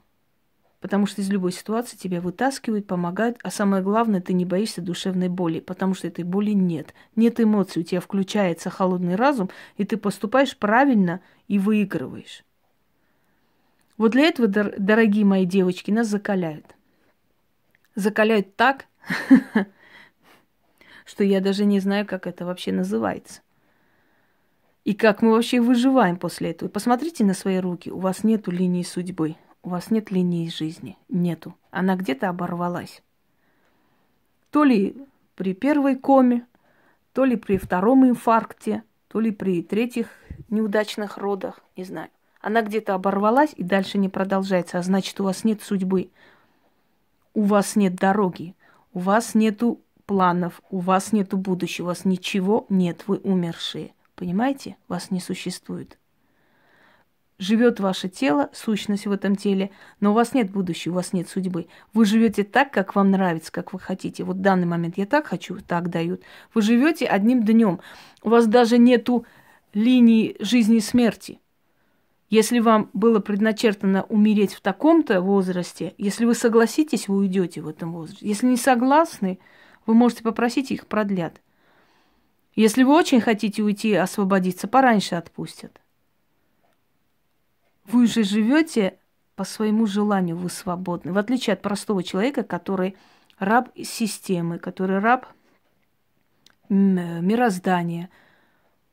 [0.80, 5.28] Потому что из любой ситуации тебя вытаскивают, помогают, а самое главное, ты не боишься душевной
[5.28, 6.94] боли, потому что этой боли нет.
[7.14, 12.44] Нет эмоций, у тебя включается холодный разум, и ты поступаешь правильно и выигрываешь.
[13.96, 16.74] Вот для этого, дорогие мои девочки, нас закаляют.
[17.94, 18.86] Закаляют так,
[21.04, 23.42] что я даже не знаю, как это вообще называется.
[24.84, 26.68] И как мы вообще выживаем после этого.
[26.68, 27.90] Посмотрите на свои руки.
[27.90, 29.36] У вас нету линии судьбы.
[29.62, 30.98] У вас нет линии жизни.
[31.08, 31.54] Нету.
[31.70, 33.02] Она где-то оборвалась.
[34.50, 34.96] То ли
[35.36, 36.46] при первой коме,
[37.12, 40.08] то ли при втором инфаркте, то ли при третьих
[40.48, 42.08] неудачных родах, не знаю.
[42.40, 46.10] Она где-то оборвалась и дальше не продолжается, а значит, у вас нет судьбы,
[47.34, 48.54] у вас нет дороги,
[48.92, 53.94] у вас нету планов, у вас нету будущего, у вас ничего нет, вы умершие.
[54.14, 54.76] Понимаете?
[54.88, 55.98] Вас не существует
[57.42, 61.28] живет ваше тело, сущность в этом теле, но у вас нет будущего, у вас нет
[61.28, 61.66] судьбы.
[61.92, 64.24] Вы живете так, как вам нравится, как вы хотите.
[64.24, 66.22] Вот в данный момент я так хочу, так дают.
[66.54, 67.80] Вы живете одним днем.
[68.22, 69.26] У вас даже нету
[69.74, 71.40] линии жизни и смерти.
[72.32, 77.92] Если вам было предначертано умереть в таком-то возрасте, если вы согласитесь, вы уйдете в этом
[77.92, 78.26] возрасте.
[78.26, 79.38] Если не согласны,
[79.84, 81.42] вы можете попросить их продлят.
[82.54, 85.82] Если вы очень хотите уйти, освободиться, пораньше отпустят.
[87.84, 88.98] Вы же живете
[89.36, 91.12] по своему желанию, вы свободны.
[91.12, 92.96] В отличие от простого человека, который
[93.38, 95.26] раб системы, который раб
[96.70, 98.08] мироздания.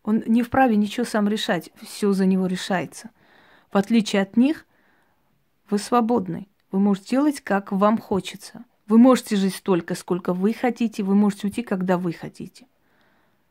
[0.04, 3.12] Он не вправе ничего сам решать, все за него решается.
[3.71, 4.65] В отличие от них,
[5.69, 6.47] вы свободны.
[6.71, 8.63] Вы можете делать, как вам хочется.
[8.88, 12.65] Вы можете жить столько, сколько вы хотите, вы можете уйти, когда вы хотите.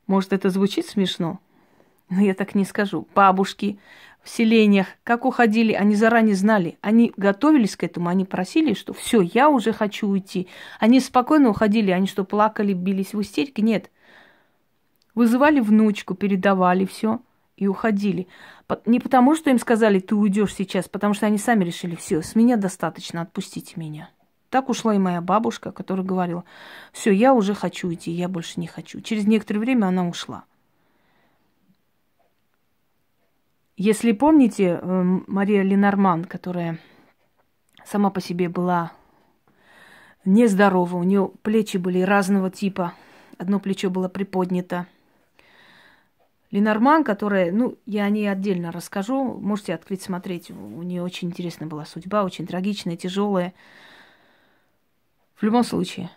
[0.09, 1.39] Может, это звучит смешно,
[2.09, 3.07] но я так не скажу.
[3.15, 3.79] Бабушки,
[4.23, 9.21] в селениях, как уходили, они заранее знали, они готовились к этому, они просили, что все,
[9.21, 10.49] я уже хочу уйти.
[10.81, 13.63] Они спокойно уходили, они что, плакали, бились в истерике?
[13.63, 13.93] Нет.
[15.15, 17.21] Вызывали внучку, передавали все
[17.59, 18.29] и уходили.
[18.87, 22.35] Не потому, что им сказали, ты уйдешь сейчас, потому что они сами решили, все, с
[22.37, 24.11] меня достаточно, отпустите меня.
[24.49, 26.45] Так ушла и моя бабушка, которая говорила,
[26.93, 29.01] все, я уже хочу уйти, я больше не хочу.
[29.01, 30.45] Через некоторое время она ушла.
[33.77, 36.79] Если помните, эм, Мария Ленорман, которая
[37.85, 38.93] сама по себе была
[40.25, 42.95] нездорова, у нее плечи были разного типа,
[43.37, 44.87] одно плечо было приподнято.
[46.51, 50.51] Ленорман, которая, ну, я о ней отдельно расскажу, можете открыть, смотреть.
[50.51, 53.53] У нее очень интересная была судьба, очень трагичная, тяжелая.
[55.35, 56.11] В любом случае.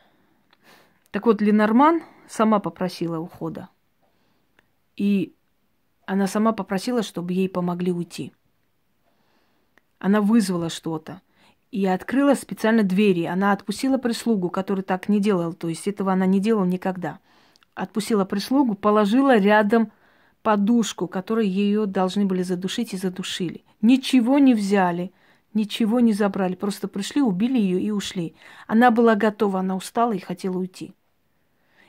[1.12, 3.68] Так вот, Ленорман сама попросила ухода.
[4.96, 5.34] И
[6.06, 8.32] она сама попросила, чтобы ей помогли уйти.
[10.00, 11.22] Она вызвала что-то
[11.72, 13.26] и открыла специально двери.
[13.26, 17.20] Она отпустила прислугу, которая так не делала, то есть этого она не делала никогда.
[17.76, 19.92] Отпустила прислугу, положила рядом
[20.42, 23.64] подушку, которой ее должны были задушить и задушили.
[23.82, 25.12] Ничего не взяли,
[25.54, 26.56] Ничего не забрали.
[26.56, 28.36] Просто пришли, убили ее и ушли.
[28.68, 30.94] Она была готова, она устала и хотела уйти.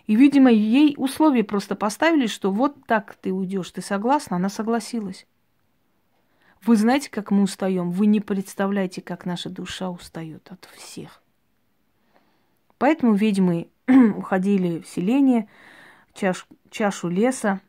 [0.06, 4.36] И, видимо, ей условия просто поставили, что вот так ты уйдешь, ты согласна?
[4.36, 5.26] Она согласилась.
[6.62, 7.92] Вы знаете, как мы устаем?
[7.92, 11.22] Вы не представляете, как наша душа устает от всех.
[12.78, 13.68] Поэтому ведьмы
[14.16, 15.48] уходили в селение,
[16.14, 17.60] чаш, чашу леса,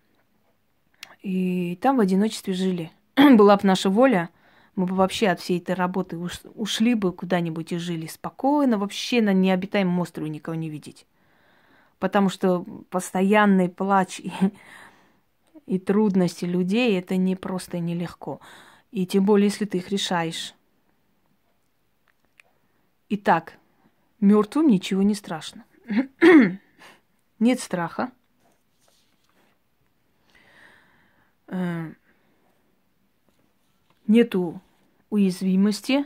[1.23, 2.91] и там в одиночестве жили.
[3.15, 4.29] Была бы наша воля,
[4.75, 6.19] мы бы вообще от всей этой работы
[6.53, 11.07] ушли бы куда-нибудь и жили спокойно, вообще на необитаемом острове никого не видеть
[12.03, 14.29] потому что постоянный плач и,
[15.67, 18.41] и трудности людей это не просто нелегко.
[18.91, 20.53] И тем более, если ты их решаешь.
[23.07, 23.57] Итак,
[24.19, 25.63] мертвым ничего не страшно.
[27.39, 28.11] Нет страха.
[31.47, 31.93] Э,
[34.13, 34.61] нету
[35.09, 36.05] уязвимости,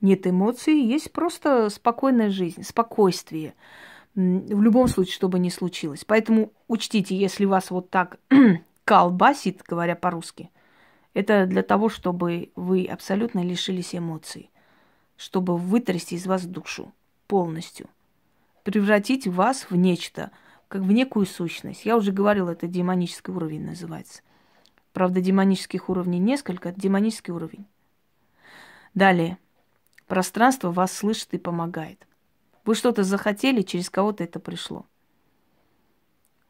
[0.00, 3.54] нет эмоций, есть просто спокойная жизнь, спокойствие
[4.14, 6.04] в любом случае, что бы ни случилось.
[6.04, 8.18] Поэтому учтите, если вас вот так
[8.84, 10.50] колбасит, говоря по-русски,
[11.14, 14.50] это для того, чтобы вы абсолютно лишились эмоций,
[15.16, 16.92] чтобы вытрясти из вас душу
[17.26, 17.88] полностью,
[18.62, 20.30] превратить вас в нечто,
[20.68, 21.84] как в некую сущность.
[21.84, 24.22] Я уже говорила, это демонический уровень называется.
[24.94, 27.66] Правда, демонических уровней несколько, демонический уровень.
[28.94, 29.36] Далее.
[30.06, 32.06] Пространство вас слышит и помогает–
[32.64, 34.86] вы что-то захотели, через кого-то это пришло.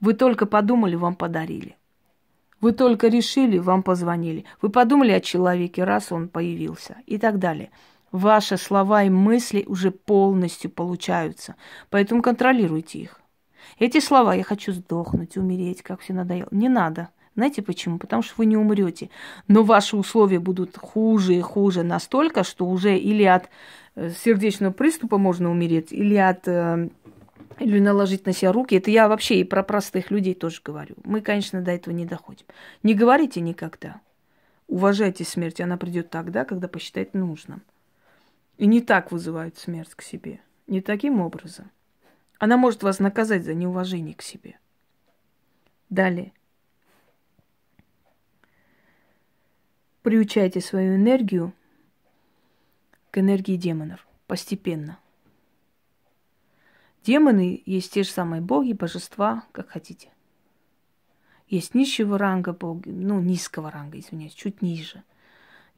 [0.00, 1.76] Вы только подумали, вам подарили.
[2.60, 4.44] Вы только решили, вам позвонили.
[4.62, 7.70] Вы подумали о человеке, раз он появился и так далее.
[8.12, 11.56] Ваши слова и мысли уже полностью получаются,
[11.90, 13.20] поэтому контролируйте их.
[13.78, 17.08] Эти слова «я хочу сдохнуть, умереть, как все надоело» не надо.
[17.34, 17.98] Знаете почему?
[17.98, 19.10] Потому что вы не умрете.
[19.48, 23.48] Но ваши условия будут хуже и хуже настолько, что уже или от
[23.94, 26.88] Э, сердечного приступа можно умереть, или от э,
[27.60, 28.74] или наложить на себя руки.
[28.74, 30.96] Это я вообще и про простых людей тоже говорю.
[31.04, 32.46] Мы, конечно, до этого не доходим.
[32.82, 34.00] Не говорите никогда.
[34.66, 37.62] Уважайте смерть, она придет тогда, когда посчитает нужным.
[38.56, 40.40] И не так вызывают смерть к себе.
[40.66, 41.70] Не таким образом.
[42.38, 44.58] Она может вас наказать за неуважение к себе.
[45.90, 46.32] Далее.
[50.04, 51.54] Приучайте свою энергию
[53.10, 54.98] к энергии демонов постепенно.
[57.02, 60.10] Демоны есть те же самые боги, божества, как хотите.
[61.48, 65.02] Есть низшего ранга боги, ну, низкого ранга, извиняюсь, чуть ниже.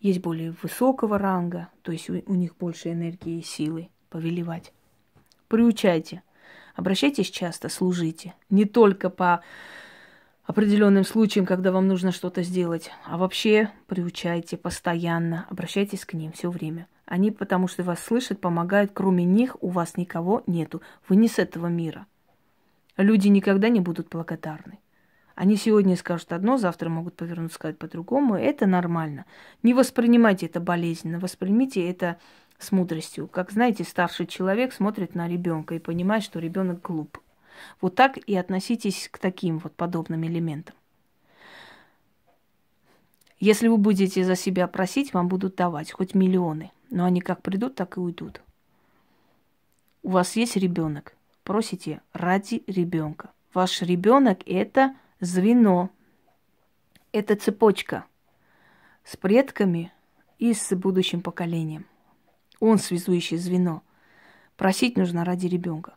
[0.00, 4.72] Есть более высокого ранга, то есть у, у них больше энергии и силы повелевать.
[5.46, 6.24] Приучайте.
[6.74, 8.34] Обращайтесь часто, служите.
[8.50, 9.44] Не только по
[10.46, 16.50] определенным случаям, когда вам нужно что-то сделать, а вообще приучайте постоянно, обращайтесь к ним все
[16.50, 16.87] время.
[17.04, 18.90] Они, потому что вас слышат, помогают.
[18.92, 20.82] Кроме них у вас никого нету.
[21.09, 22.06] Вы не с этого мира.
[22.96, 24.78] Люди никогда не будут благодарны.
[25.37, 28.37] Они сегодня скажут одно, завтра могут повернуться сказать по-другому.
[28.37, 29.26] Это нормально.
[29.62, 32.16] Не воспринимайте это болезненно, воспримите это
[32.59, 33.28] с мудростью.
[33.28, 37.18] Как знаете, старший человек смотрит на ребенка и понимает, что ребенок глуп.
[37.81, 40.75] Вот так и относитесь к таким вот подобным элементам.
[43.38, 46.73] Если вы будете за себя просить, вам будут давать хоть миллионы.
[46.90, 48.40] Но они как придут, так и уйдут.
[50.03, 51.16] У вас есть ребенок.
[51.42, 53.31] Просите ради ребенка.
[53.53, 55.90] Ваш ребенок это звено,
[57.12, 58.05] это цепочка
[59.05, 59.92] с предками
[60.38, 61.87] и с будущим поколением.
[62.61, 63.83] Он связующее звено.
[64.57, 65.95] Просить нужно ради ребенка.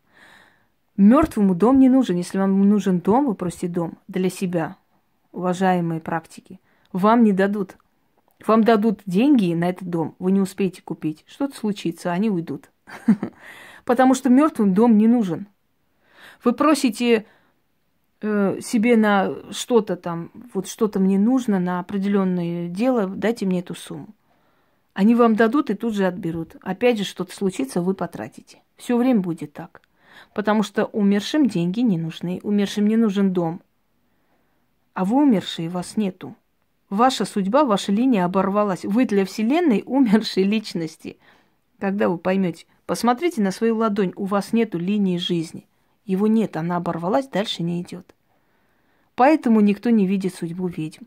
[0.99, 2.17] Мертвому дом не нужен.
[2.17, 4.75] Если вам нужен дом, вы просите дом для себя,
[5.31, 6.59] уважаемые практики.
[6.91, 7.77] Вам не дадут
[8.45, 11.23] вам дадут деньги на этот дом, вы не успеете купить.
[11.27, 12.69] Что-то случится, они уйдут.
[13.85, 15.47] Потому что мертвым дом не нужен.
[16.43, 17.25] Вы просите
[18.21, 23.75] э, себе на что-то там, вот что-то мне нужно на определенное дело, дайте мне эту
[23.75, 24.07] сумму.
[24.93, 26.55] Они вам дадут и тут же отберут.
[26.61, 28.61] Опять же, что-то случится, вы потратите.
[28.76, 29.82] Все время будет так.
[30.34, 33.61] Потому что умершим деньги не нужны, умершим не нужен дом.
[34.93, 36.36] А вы умершие, вас нету.
[36.89, 38.84] Ваша судьба, ваша линия оборвалась.
[38.84, 41.17] Вы для Вселенной умершей личности.
[41.80, 45.67] Когда вы поймете, посмотрите на свою ладонь, у вас нету линии жизни.
[46.05, 48.15] Его нет, она оборвалась, дальше не идет.
[49.15, 51.05] Поэтому никто не видит судьбу ведьм.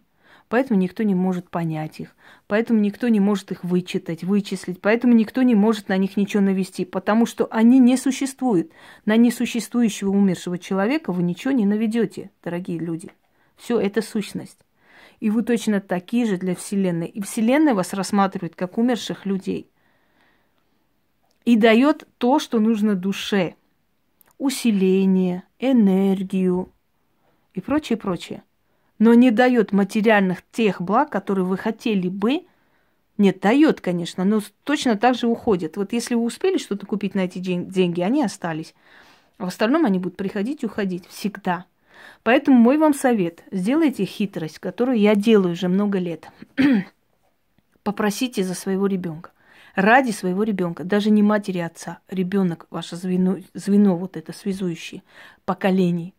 [0.49, 2.15] Поэтому никто не может понять их.
[2.47, 4.81] Поэтому никто не может их вычитать, вычислить.
[4.81, 6.85] Поэтому никто не может на них ничего навести.
[6.85, 8.71] Потому что они не существуют.
[9.07, 13.11] На несуществующего умершего человека вы ничего не наведете, дорогие люди.
[13.57, 14.59] Все это сущность.
[15.21, 17.07] И вы точно такие же для Вселенной.
[17.07, 19.71] И Вселенная вас рассматривает как умерших людей.
[21.45, 23.55] И дает то, что нужно душе.
[24.39, 26.73] Усиление, энергию
[27.55, 28.43] и прочее, прочее.
[29.03, 32.47] Но не дает материальных тех благ, которые вы хотели бы.
[33.19, 35.77] Нет, дает, конечно, но точно так же уходит.
[35.77, 38.77] Вот если вы успели что-то купить на эти деньги, они остались.
[39.39, 41.65] А в остальном они будут приходить и уходить всегда.
[42.23, 43.43] Поэтому мой вам совет.
[43.51, 46.31] Сделайте хитрость, которую я делаю уже много лет.
[47.83, 49.33] Попросите за своего ребенка.
[49.75, 55.03] Ради своего ребенка, даже не матери отца, ребенок, ваше звено, звено вот это связующее
[55.45, 56.15] поколений.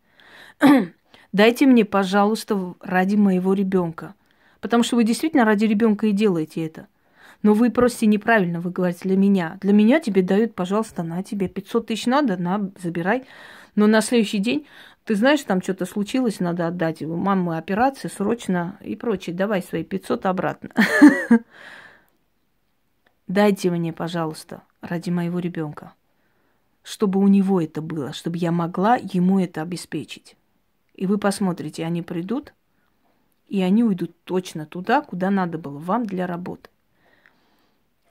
[1.34, 4.14] Дайте мне, пожалуйста, ради моего ребенка.
[4.60, 6.86] Потому что вы действительно ради ребенка и делаете это.
[7.42, 9.58] Но вы просите неправильно, вы говорите, для меня.
[9.60, 13.24] Для меня тебе дают, пожалуйста, на тебе 500 тысяч надо, на, забирай.
[13.74, 14.68] Но на следующий день
[15.04, 17.16] ты знаешь, там что-то случилось, надо отдать его.
[17.16, 19.34] Мамы операции срочно и прочее.
[19.34, 20.70] Давай свои 500 обратно.
[23.26, 25.94] Дайте мне, пожалуйста, ради моего ребенка,
[26.84, 30.36] чтобы у него это было, чтобы я могла ему это обеспечить.
[30.94, 32.54] И вы посмотрите, они придут,
[33.48, 36.70] и они уйдут точно туда, куда надо было, вам для работы.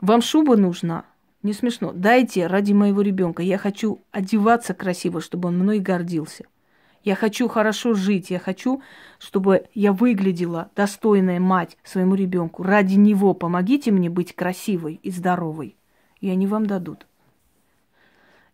[0.02, 1.06] Вам шуба нужна?
[1.44, 1.92] Не смешно.
[1.94, 3.42] Дайте ради моего ребенка.
[3.42, 6.46] Я хочу одеваться красиво, чтобы он мной гордился.
[7.04, 8.82] Я хочу хорошо жить, я хочу,
[9.20, 12.64] чтобы я выглядела достойная мать своему ребенку.
[12.64, 15.76] Ради него помогите мне быть красивой и здоровой,
[16.22, 17.06] и они вам дадут.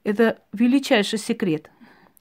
[0.03, 1.69] Это величайший секрет.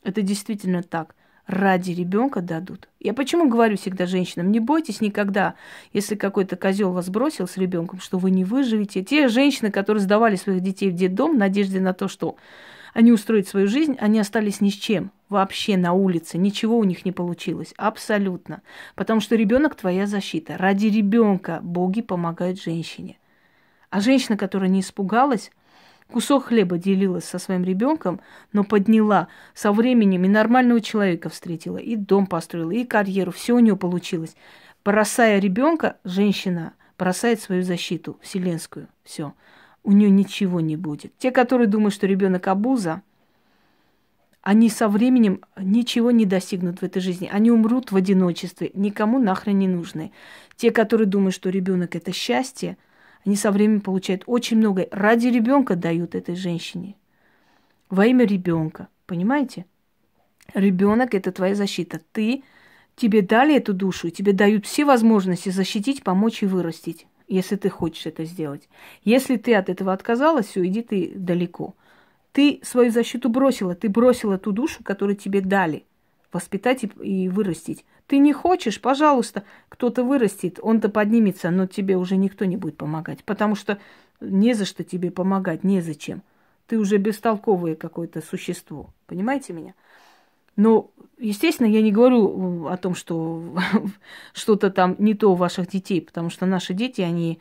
[0.03, 1.15] Это действительно так.
[1.49, 2.91] Ради ребенка дадут.
[3.01, 5.55] Я почему говорю всегда женщинам, не бойтесь никогда,
[5.95, 9.03] если какой-то козел вас бросил с ребенком, что вы не выживете.
[9.03, 12.37] Те женщины, которые сдавали своих детей в детдом в надежде на то, что
[12.93, 17.07] они устроят свою жизнь, они остались ни с чем вообще на улице, ничего у них
[17.07, 17.73] не получилось.
[17.79, 18.61] Абсолютно.
[18.95, 20.59] Потому что ребенок твоя защита.
[20.59, 23.17] Ради ребенка боги помогают женщине.
[23.89, 25.51] А женщина, которая не испугалась,
[26.11, 28.21] кусок хлеба делилась со своим ребенком,
[28.53, 33.59] но подняла со временем и нормального человека встретила, и дом построила, и карьеру, все у
[33.59, 34.35] нее получилось.
[34.85, 38.89] Бросая ребенка, женщина бросает свою защиту вселенскую.
[39.05, 39.35] Все.
[39.85, 41.17] У нее ничего не будет.
[41.19, 43.03] Те, которые думают, что ребенок абуза,
[44.43, 47.29] они со временем ничего не достигнут в этой жизни.
[47.31, 50.13] Они умрут в одиночестве, никому нахрен не нужны.
[50.57, 52.79] Те, которые думают, что ребенок это счастье,
[53.29, 54.89] они со временем получают очень много.
[54.91, 56.97] Ради ребенка дают этой женщине.
[57.91, 58.89] Во имя ребенка.
[59.05, 59.67] Понимаете?
[60.55, 62.01] Ребенок это твоя защита.
[62.13, 62.43] Ты
[62.97, 68.07] тебе дали эту душу, тебе дают все возможности защитить, помочь и вырастить, если ты хочешь
[68.07, 68.67] это сделать.
[69.05, 71.75] Если ты от этого отказалась, все, иди ты далеко.
[72.33, 75.85] Ты свою защиту бросила, ты бросила ту душу, которую тебе дали
[76.33, 77.85] воспитать и, и вырастить.
[78.09, 83.23] Ты не хочешь, пожалуйста, кто-то вырастет, он-то поднимется, но тебе уже никто не будет помогать,
[83.23, 83.79] потому что
[84.23, 86.23] не за что тебе помогать, незачем.
[86.67, 88.89] Ты уже бестолковое какое-то существо.
[89.07, 89.75] Понимаете меня?
[90.57, 93.43] Но, естественно, я не говорю о том, что
[94.33, 97.39] что-то там не то у ваших детей, потому что наши дети, они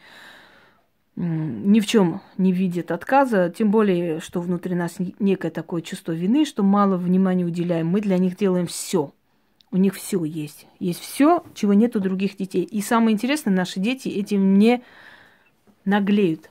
[1.15, 6.43] ни в чем не видят отказа, тем более, что внутри нас некое такое чувство вины,
[6.43, 7.87] что мало внимания уделяем.
[7.87, 9.13] Мы для них делаем все.
[9.71, 10.67] У них все есть.
[10.79, 12.63] Есть все, чего нет у других детей.
[12.63, 14.83] И самое интересное, наши дети этим не
[15.85, 16.49] наглеют.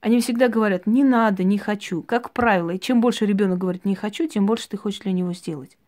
[0.00, 2.02] Они всегда говорят, не надо, не хочу.
[2.02, 5.32] Как правило, и чем больше ребенок говорит не хочу, тем больше ты хочешь для него
[5.32, 5.78] сделать.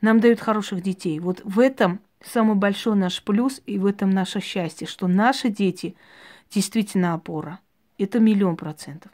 [0.00, 1.18] Нам дают хороших детей.
[1.20, 5.94] Вот в этом самый большой наш плюс и в этом наше счастье, что наши дети–
[6.50, 7.60] действительно опора.
[7.98, 9.10] Это миллион процентов.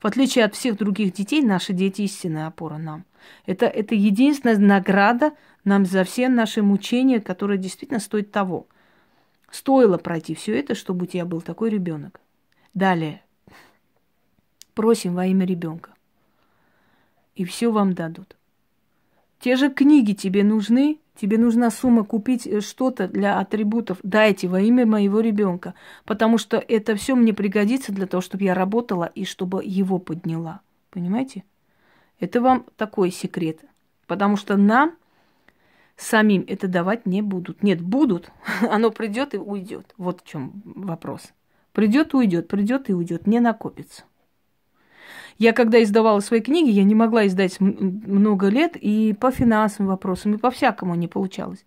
[0.00, 3.04] В отличие от всех других детей, наши дети истинная опора нам.
[3.46, 5.32] Это, это единственная награда
[5.66, 8.68] нам за все наши мучения, которая действительно стоит того.
[9.50, 12.20] Стоило пройти все это, чтобы у тебя был такой ребенок.
[12.72, 13.22] Далее.
[14.74, 15.90] Просим во имя ребенка.
[17.34, 18.36] И все вам дадут.
[19.40, 24.60] Те же книги тебе нужны, тебе нужна сумма купить э, что-то для атрибутов, дайте во
[24.60, 29.24] имя моего ребенка, потому что это все мне пригодится для того, чтобы я работала и
[29.24, 30.60] чтобы его подняла.
[30.90, 31.42] Понимаете?
[32.20, 33.60] Это вам такой секрет.
[34.06, 34.94] Потому что нам
[35.96, 37.62] самим это давать не будут.
[37.62, 38.30] Нет, будут.
[38.70, 39.94] Оно придет и уйдет.
[39.96, 41.32] Вот в чем вопрос.
[41.72, 44.04] Придет и уйдет, придет и уйдет, не накопится.
[45.38, 50.34] Я когда издавала свои книги, я не могла издать много лет, и по финансовым вопросам,
[50.34, 51.64] и по всякому не получалось.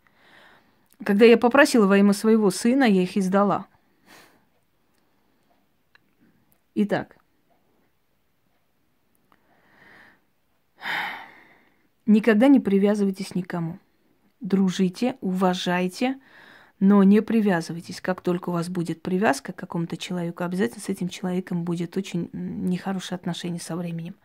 [1.04, 3.68] Когда я попросила во имя своего сына, я их издала.
[6.74, 7.16] Итак,
[12.06, 13.78] никогда не привязывайтесь никому.
[14.40, 16.20] Дружите, уважайте,
[16.80, 18.02] Но не привязывайтесь.
[18.02, 22.30] Как только у вас будет привязка к какому-то человеку, обязательно с этим человеком будет очень
[22.34, 24.16] нехорошее отношение со временем.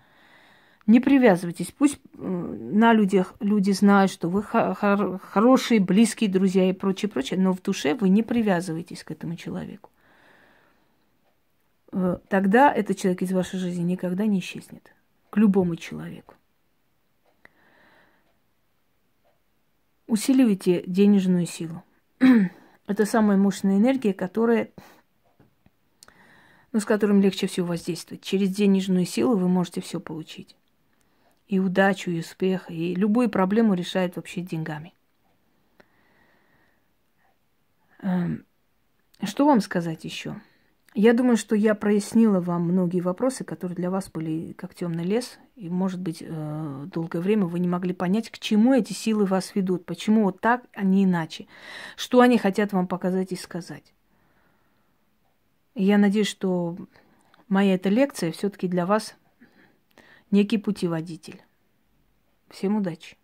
[0.86, 1.72] Не привязывайтесь.
[1.72, 7.52] Пусть на людях люди знают, что вы хор- хорошие, близкие друзья и прочее, прочее, но
[7.52, 9.90] в душе вы не привязываетесь к этому человеку.
[11.92, 14.94] Э, тогда этот человек из вашей жизни никогда не исчезнет.
[15.30, 16.34] К любому человеку.
[20.06, 21.82] Усиливайте денежную силу.
[22.86, 24.70] Это самая мощная энергия, которая,
[26.72, 28.22] ну, с которым легче всего воздействовать.
[28.22, 30.56] Через денежную силу вы можете все получить.
[31.48, 34.92] И удачу, и успех, и любую проблему решает вообще деньгами.
[38.00, 38.44] Эм,
[39.22, 40.36] что вам сказать еще?
[40.96, 45.40] Я думаю, что я прояснила вам многие вопросы, которые для вас были как темный лес,
[45.56, 49.56] и, может быть, э, долгое время вы не могли понять, к чему эти силы вас
[49.56, 51.48] ведут, почему вот так, а не иначе,
[51.96, 53.92] что они хотят вам показать и сказать.
[55.74, 56.76] Я надеюсь, что
[57.48, 59.16] моя эта лекция все-таки для вас
[60.30, 61.42] некий путеводитель.
[62.50, 63.16] Всем удачи!